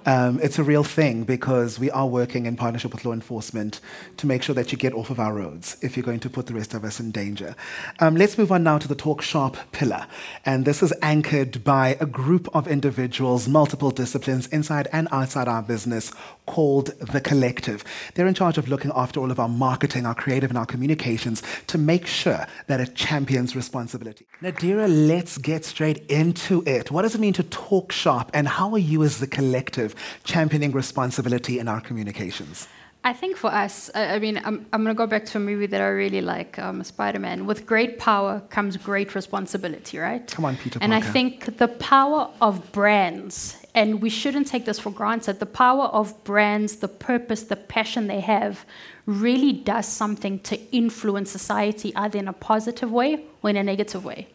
[0.06, 3.80] Um, it's a real thing because we are working in partnership with law enforcement
[4.18, 6.46] to make sure that you get off of our roads if you're going to put
[6.46, 7.56] the rest of us in danger.
[7.98, 10.06] Um, let's move on now to the Talk Sharp pillar.
[10.44, 15.62] And this is anchored by a group of individuals, multiple disciplines inside and outside our
[15.62, 16.12] business
[16.46, 17.82] called The Collective.
[18.14, 21.42] They're in charge of looking after all of our marketing, our creative, and our communications
[21.66, 24.24] to make sure that it champions responsibility.
[24.40, 26.92] Nadira, let's get straight into it.
[26.92, 30.72] What does it mean to talk sharp, and how are you as The Collective championing
[30.72, 32.68] responsibility in our communications?
[33.06, 35.40] I think for us, I, I mean, I'm, I'm going to go back to a
[35.40, 37.46] movie that I really like, um, Spider Man.
[37.46, 40.26] With great power comes great responsibility, right?
[40.26, 40.92] Come on, Peter Parker.
[40.92, 45.46] And I think the power of brands, and we shouldn't take this for granted, the
[45.46, 48.66] power of brands, the purpose, the passion they have,
[49.06, 54.04] really does something to influence society either in a positive way or in a negative
[54.04, 54.26] way.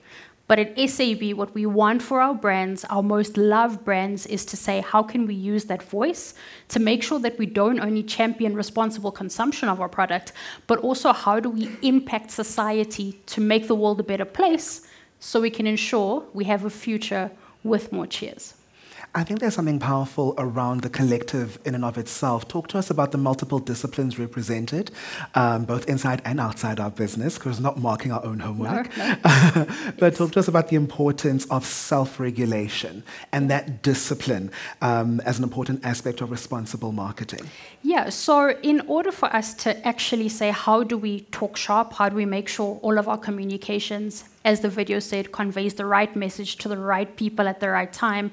[0.51, 4.57] But at SAB, what we want for our brands, our most loved brands, is to
[4.57, 6.33] say, how can we use that voice
[6.67, 10.33] to make sure that we don't only champion responsible consumption of our product,
[10.67, 14.85] but also how do we impact society to make the world a better place
[15.21, 17.31] so we can ensure we have a future
[17.63, 18.55] with more cheers.
[19.13, 22.47] I think there's something powerful around the collective in and of itself.
[22.47, 24.89] Talk to us about the multiple disciplines represented,
[25.36, 28.89] um, both inside and outside our business, because we're not marking our own homework.
[30.00, 34.50] but talk to us about the importance of self regulation and that discipline
[34.82, 37.45] um, as an important aspect of responsible marketing.
[37.84, 41.91] Yeah, so in order for us to actually say, how do we talk sharp?
[41.91, 45.86] How do we make sure all of our communications, as the video said, conveys the
[45.86, 48.32] right message to the right people at the right time?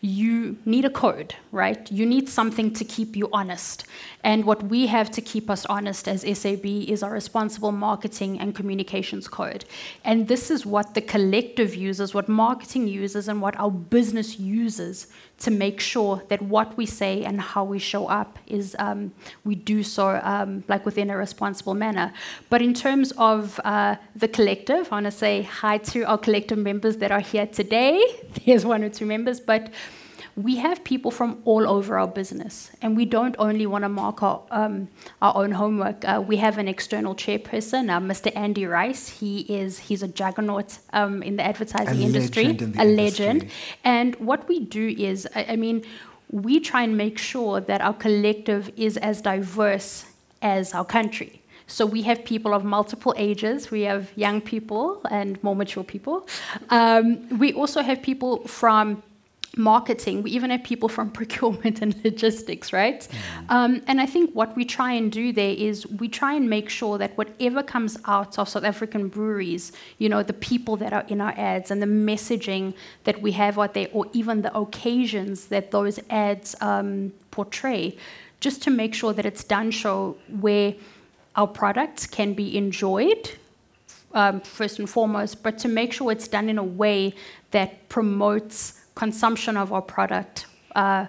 [0.00, 1.90] You need a code, right?
[1.90, 3.84] You need something to keep you honest.
[4.24, 8.54] And what we have to keep us honest as SAB is our responsible marketing and
[8.54, 9.64] communications code.
[10.04, 15.06] And this is what the collective uses, what marketing uses, and what our business uses
[15.40, 19.12] to make sure that what we say and how we show up is um,
[19.44, 22.12] we do so um, like within a responsible manner.
[22.50, 26.58] But in terms of uh, the collective, I want to say hi to our collective
[26.58, 28.00] members that are here today.
[28.46, 29.70] There's one or two members, but
[30.42, 34.22] we have people from all over our business, and we don't only want to mark
[34.22, 34.88] our, um,
[35.20, 36.04] our own homework.
[36.04, 38.30] Uh, we have an external chairperson, uh, Mr.
[38.36, 39.08] Andy Rice.
[39.20, 43.26] He is he's a juggernaut um, in the advertising A industry, legend in a industry.
[43.26, 43.50] legend.
[43.84, 45.84] And what we do is, I, I mean,
[46.30, 50.04] we try and make sure that our collective is as diverse
[50.42, 51.40] as our country.
[51.66, 53.70] So we have people of multiple ages.
[53.70, 56.26] We have young people and more mature people.
[56.70, 59.02] Um, we also have people from
[59.60, 60.22] marketing.
[60.22, 63.06] We even have people from procurement and logistics, right?
[63.48, 66.68] Um, and I think what we try and do there is we try and make
[66.68, 71.04] sure that whatever comes out of South African breweries, you know, the people that are
[71.08, 75.46] in our ads and the messaging that we have out there, or even the occasions
[75.46, 77.96] that those ads um, portray,
[78.40, 80.74] just to make sure that it's done so where
[81.36, 83.30] our products can be enjoyed
[84.14, 87.14] um, first and foremost, but to make sure it's done in a way
[87.52, 90.44] that promotes consumption of our product
[90.76, 91.06] uh,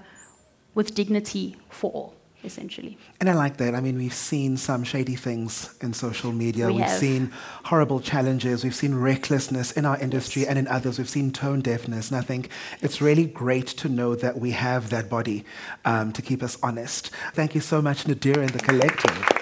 [0.76, 2.98] with dignity for all, essentially.
[3.20, 3.76] And I like that.
[3.76, 6.68] I mean, we've seen some shady things in social media.
[6.68, 7.34] We have seen
[7.66, 8.64] horrible challenges.
[8.64, 11.00] We've seen recklessness in our industry and in others.
[11.00, 12.08] We've seen tone deafness.
[12.10, 12.50] And I think
[12.80, 15.44] it's really great to know that we have that body
[15.84, 17.12] um, to keep us honest.
[17.34, 19.41] Thank you so much, Nadira and the collective.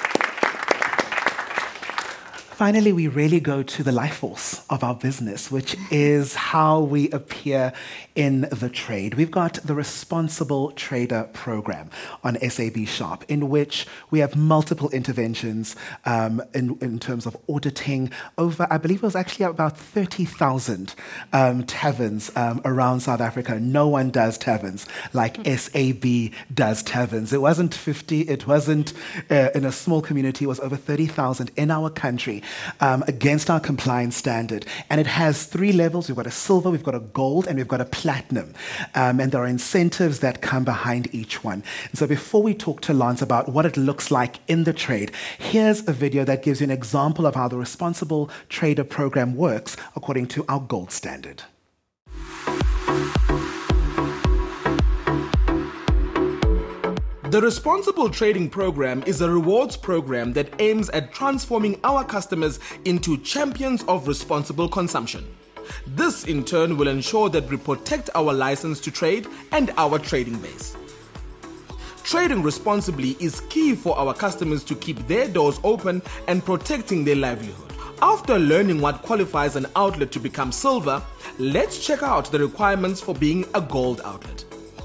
[2.60, 7.10] Finally, we really go to the life force of our business, which is how we
[7.12, 7.72] appear
[8.16, 9.14] in the trade.
[9.14, 11.90] We've got the Responsible Trader program
[12.22, 18.12] on SAB Sharp, in which we have multiple interventions um, in, in terms of auditing
[18.38, 20.96] over, I believe it was actually about 30,000
[21.32, 23.58] um, taverns um, around South Africa.
[23.58, 27.32] No one does taverns like SAB does taverns.
[27.32, 28.92] It wasn't 50, it wasn't
[29.32, 32.44] uh, in a small community, it was over 30,000 in our country
[32.80, 34.66] um, against our compliance standard.
[34.90, 37.68] And it has three levels we've got a silver, we've got a gold, and we've
[37.68, 38.54] got a platinum.
[38.96, 41.64] Um, and there are incentives that come behind each one.
[41.90, 45.12] And so before we talk to Lance about what it looks like in the trade,
[45.38, 49.76] here's a video that gives you an example of how the Responsible Trader program works
[49.96, 51.44] according to our gold standard.
[57.30, 63.20] The Responsible Trading Program is a rewards program that aims at transforming our customers into
[63.20, 65.28] champions of responsible consumption.
[65.86, 70.40] This, in turn, will ensure that we protect our license to trade and our trading
[70.40, 70.76] base.
[72.02, 77.16] Trading responsibly is key for our customers to keep their doors open and protecting their
[77.16, 77.72] livelihood.
[78.02, 81.00] After learning what qualifies an outlet to become silver,
[81.38, 84.44] let's check out the requirements for being a gold outlet.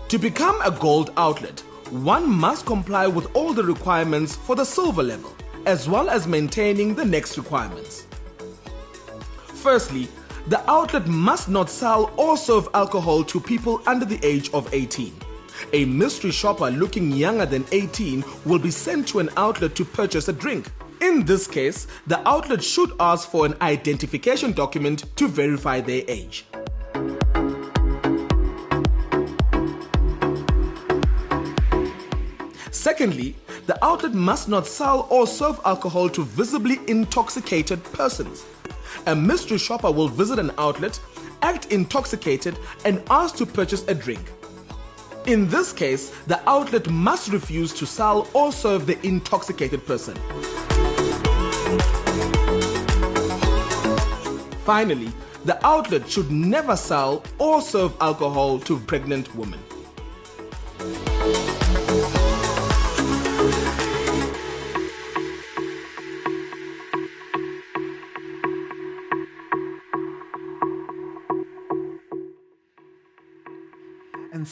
[0.08, 5.02] To become a gold outlet, one must comply with all the requirements for the silver
[5.02, 5.34] level,
[5.66, 8.06] as well as maintaining the next requirements.
[9.54, 10.08] Firstly,
[10.48, 15.12] the outlet must not sell or serve alcohol to people under the age of 18.
[15.72, 20.28] A mystery shopper looking younger than 18 will be sent to an outlet to purchase
[20.28, 20.70] a drink.
[21.00, 26.46] In this case, the outlet should ask for an identification document to verify their age.
[32.84, 38.44] Secondly, the outlet must not sell or serve alcohol to visibly intoxicated persons.
[39.06, 41.00] A mystery shopper will visit an outlet,
[41.40, 44.20] act intoxicated, and ask to purchase a drink.
[45.24, 50.14] In this case, the outlet must refuse to sell or serve the intoxicated person.
[54.66, 55.10] Finally,
[55.46, 59.60] the outlet should never sell or serve alcohol to pregnant women.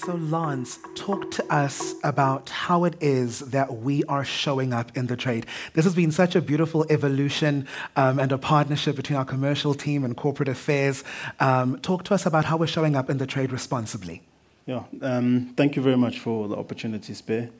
[0.04, 5.06] So, Lance, talk to us about how it is that we are showing up in
[5.06, 5.46] the trade.
[5.74, 10.04] This has been such a beautiful evolution um, and a partnership between our commercial team
[10.04, 11.04] and corporate affairs.
[11.38, 14.22] Um, talk to us about how we're showing up in the trade responsibly.
[14.66, 17.50] Yeah, um, thank you very much for the opportunity, Sphe.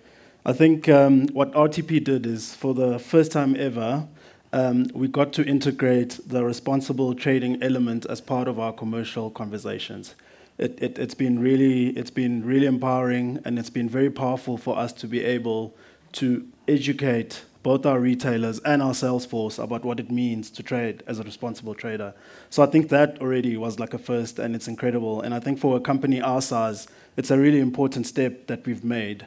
[0.44, 4.08] I think um, what RTP did is, for the first time ever,
[4.52, 10.16] um, we got to integrate the responsible trading element as part of our commercial conversations
[10.58, 14.78] it, it, has been really it's been really empowering and it's been very powerful for
[14.78, 15.74] us to be able
[16.12, 21.02] to educate both our retailers and our sales force about what it means to trade
[21.06, 22.12] as a responsible trader.
[22.50, 25.20] So I think that already was like a first and it's incredible.
[25.20, 28.82] And I think for a company our size, it's a really important step that we've
[28.82, 29.26] made.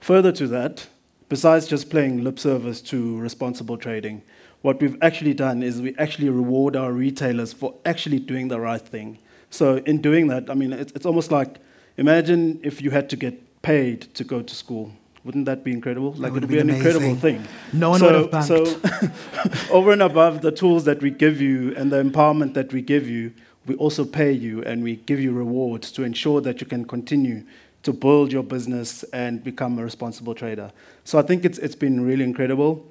[0.00, 0.86] Further to that,
[1.28, 4.22] besides just playing lip service to responsible trading,
[4.62, 8.80] what we've actually done is we actually reward our retailers for actually doing the right
[8.80, 9.18] thing.
[9.50, 11.58] So in doing that, I mean, it's, it's almost like
[11.96, 14.92] imagine if you had to get paid to go to school.
[15.24, 16.12] Wouldn't that be incredible?
[16.12, 17.44] Like it would be an incredible thing.
[17.72, 18.48] No one so, would have banked.
[18.48, 22.80] So over and above the tools that we give you and the empowerment that we
[22.80, 23.32] give you,
[23.66, 27.44] we also pay you and we give you rewards to ensure that you can continue
[27.82, 30.72] to build your business and become a responsible trader.
[31.04, 32.86] So I think it's it's been really incredible.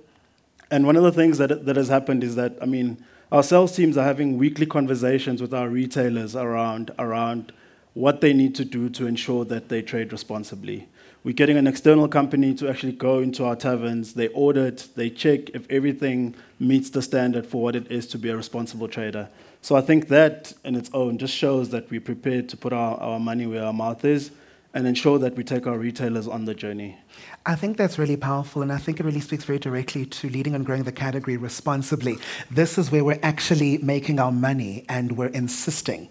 [0.69, 3.75] And one of the things that that has happened is that I mean our sales
[3.75, 7.51] teams are having weekly conversations with our retailers around, around
[7.93, 10.87] what they need to do to ensure that they trade responsibly.
[11.23, 15.49] We're getting an external company to actually go into our taverns, they audit, they check
[15.49, 19.27] if everything meets the standard for what it is to be a responsible trader.
[19.61, 22.97] So I think that in its own just shows that we're prepared to put our,
[22.97, 24.31] our money where our mouth is
[24.73, 26.97] and ensure that we take our retailers on the journey.
[27.45, 30.53] I think that's really powerful, and I think it really speaks very directly to leading
[30.53, 32.17] and growing the category responsibly.
[32.51, 36.09] This is where we're actually making our money and we're insisting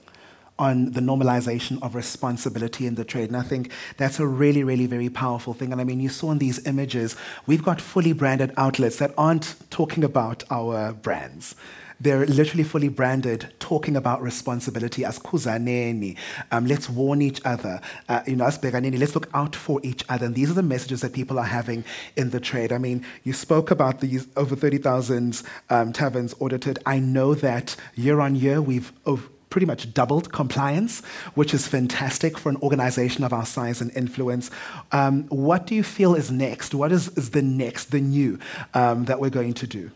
[0.58, 3.28] on the normalization of responsibility in the trade.
[3.28, 5.70] And I think that's a really, really very powerful thing.
[5.72, 7.14] And I mean, you saw in these images,
[7.46, 11.54] we've got fully branded outlets that aren't talking about our brands.
[12.00, 16.16] They're literally fully branded, talking about responsibility as kuzaneni.
[16.50, 17.80] Um, let's warn each other.
[18.08, 20.26] Uh, you know, as beganeni, let's look out for each other.
[20.26, 21.84] And these are the messages that people are having
[22.16, 22.72] in the trade.
[22.72, 26.78] I mean, you spoke about these over 30,000 um, taverns audited.
[26.84, 31.02] I know that year on year we've over pretty much doubled compliance,
[31.34, 34.50] which is fantastic for an organization of our size and influence.
[34.92, 36.74] Um, what do you feel is next?
[36.74, 38.38] What is, is the next, the new
[38.74, 39.92] um, that we're going to do?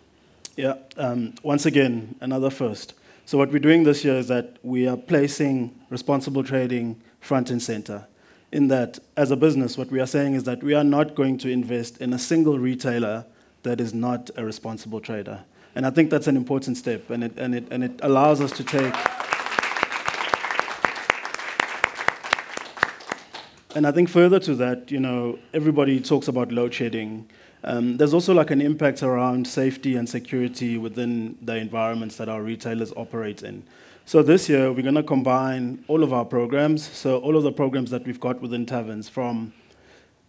[0.57, 2.95] Yeah, um, once again, another first.
[3.25, 7.63] So, what we're doing this year is that we are placing responsible trading front and
[7.63, 8.07] center.
[8.51, 11.39] In that, as a business, what we are saying is that we are not going
[11.39, 13.25] to invest in a single retailer
[13.63, 15.45] that is not a responsible trader.
[15.77, 18.51] And I think that's an important step, and it, and it, and it allows us
[18.53, 18.95] to take.
[23.77, 27.31] And I think further to that, you know, everybody talks about load shedding
[27.65, 32.43] um, there's also like an impact around safety and security within the environments that our
[32.43, 33.63] retailers operate in.
[34.07, 36.89] So this year we're going to combine all of our programs.
[36.89, 39.53] So all of the programs that we've got within taverns, from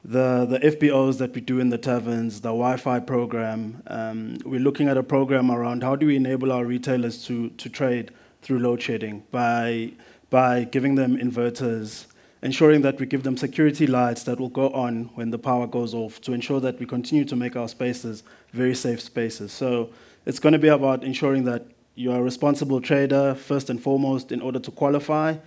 [0.03, 3.81] the the FBOs that we do in the taverns, the Wi-Fi program.
[3.87, 7.69] Um, we're looking at a program around how do we enable our retailers to to
[7.69, 8.11] trade
[8.41, 9.91] through load shedding by
[10.29, 12.05] by giving them inverters
[12.43, 15.93] ensuring that we give them security lights that will go on when the power goes
[15.93, 19.51] off to ensure that we continue to make our spaces very safe spaces.
[19.51, 19.89] So
[20.25, 21.65] it's going to be about ensuring that
[21.95, 25.37] you're a responsible trader first and foremost in order to qualify.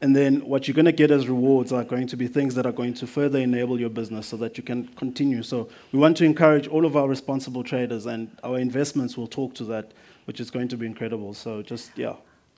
[0.00, 2.66] And then what you're going to get as rewards are going to be things that
[2.66, 5.42] are going to further enable your business so that you can continue.
[5.42, 9.54] So we want to encourage all of our responsible traders, and our investments will talk
[9.54, 9.92] to that,
[10.26, 11.32] which is going to be incredible.
[11.32, 12.16] So just, yeah.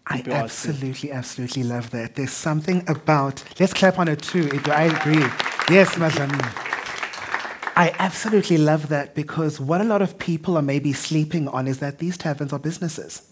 [0.08, 2.14] I absolutely, absolutely love that.
[2.14, 4.48] There's something about, let's clap on it too.
[4.66, 5.26] I agree.
[5.68, 6.30] Yes, Madam.
[7.78, 11.80] I absolutely love that because what a lot of people are maybe sleeping on is
[11.80, 13.22] that these taverns are businesses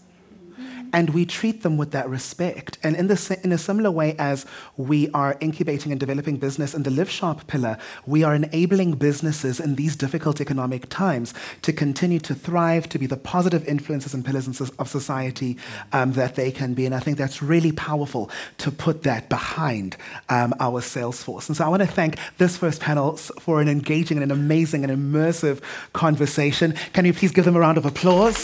[0.95, 2.77] and we treat them with that respect.
[2.81, 4.45] And in, the, in a similar way as
[4.77, 9.59] we are incubating and developing business in the Live Sharp pillar, we are enabling businesses
[9.59, 11.33] in these difficult economic times
[11.63, 15.57] to continue to thrive, to be the positive influences and pillars of society
[15.91, 16.85] um, that they can be.
[16.85, 18.29] And I think that's really powerful
[18.59, 19.97] to put that behind
[20.29, 21.49] um, our sales force.
[21.49, 24.89] And so I want to thank this first panel for an engaging and an amazing
[24.89, 26.73] and immersive conversation.
[26.93, 28.37] Can you please give them a round of applause?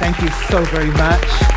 [0.00, 1.55] Thank you so very much.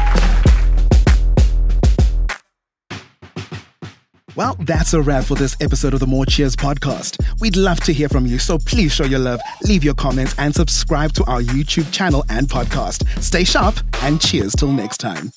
[4.40, 7.20] Well, that's a wrap for this episode of the More Cheers podcast.
[7.42, 10.56] We'd love to hear from you, so please show your love, leave your comments, and
[10.56, 13.22] subscribe to our YouTube channel and podcast.
[13.22, 15.34] Stay sharp and cheers till next time.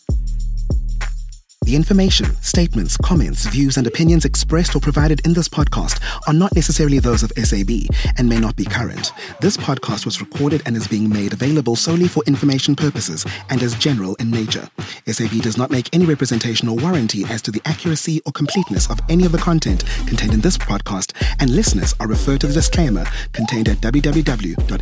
[1.64, 6.52] The information, statements, comments, views, and opinions expressed or provided in this podcast are not
[6.56, 7.70] necessarily those of SAB
[8.18, 9.12] and may not be current.
[9.40, 13.74] This podcast was recorded and is being made available solely for information purposes and is
[13.76, 14.68] general in nature.
[15.06, 18.98] SAB does not make any representation or warranty as to the accuracy or completeness of
[19.08, 23.04] any of the content contained in this podcast, and listeners are referred to the disclaimer
[23.32, 24.72] contained at www.sab.co.za.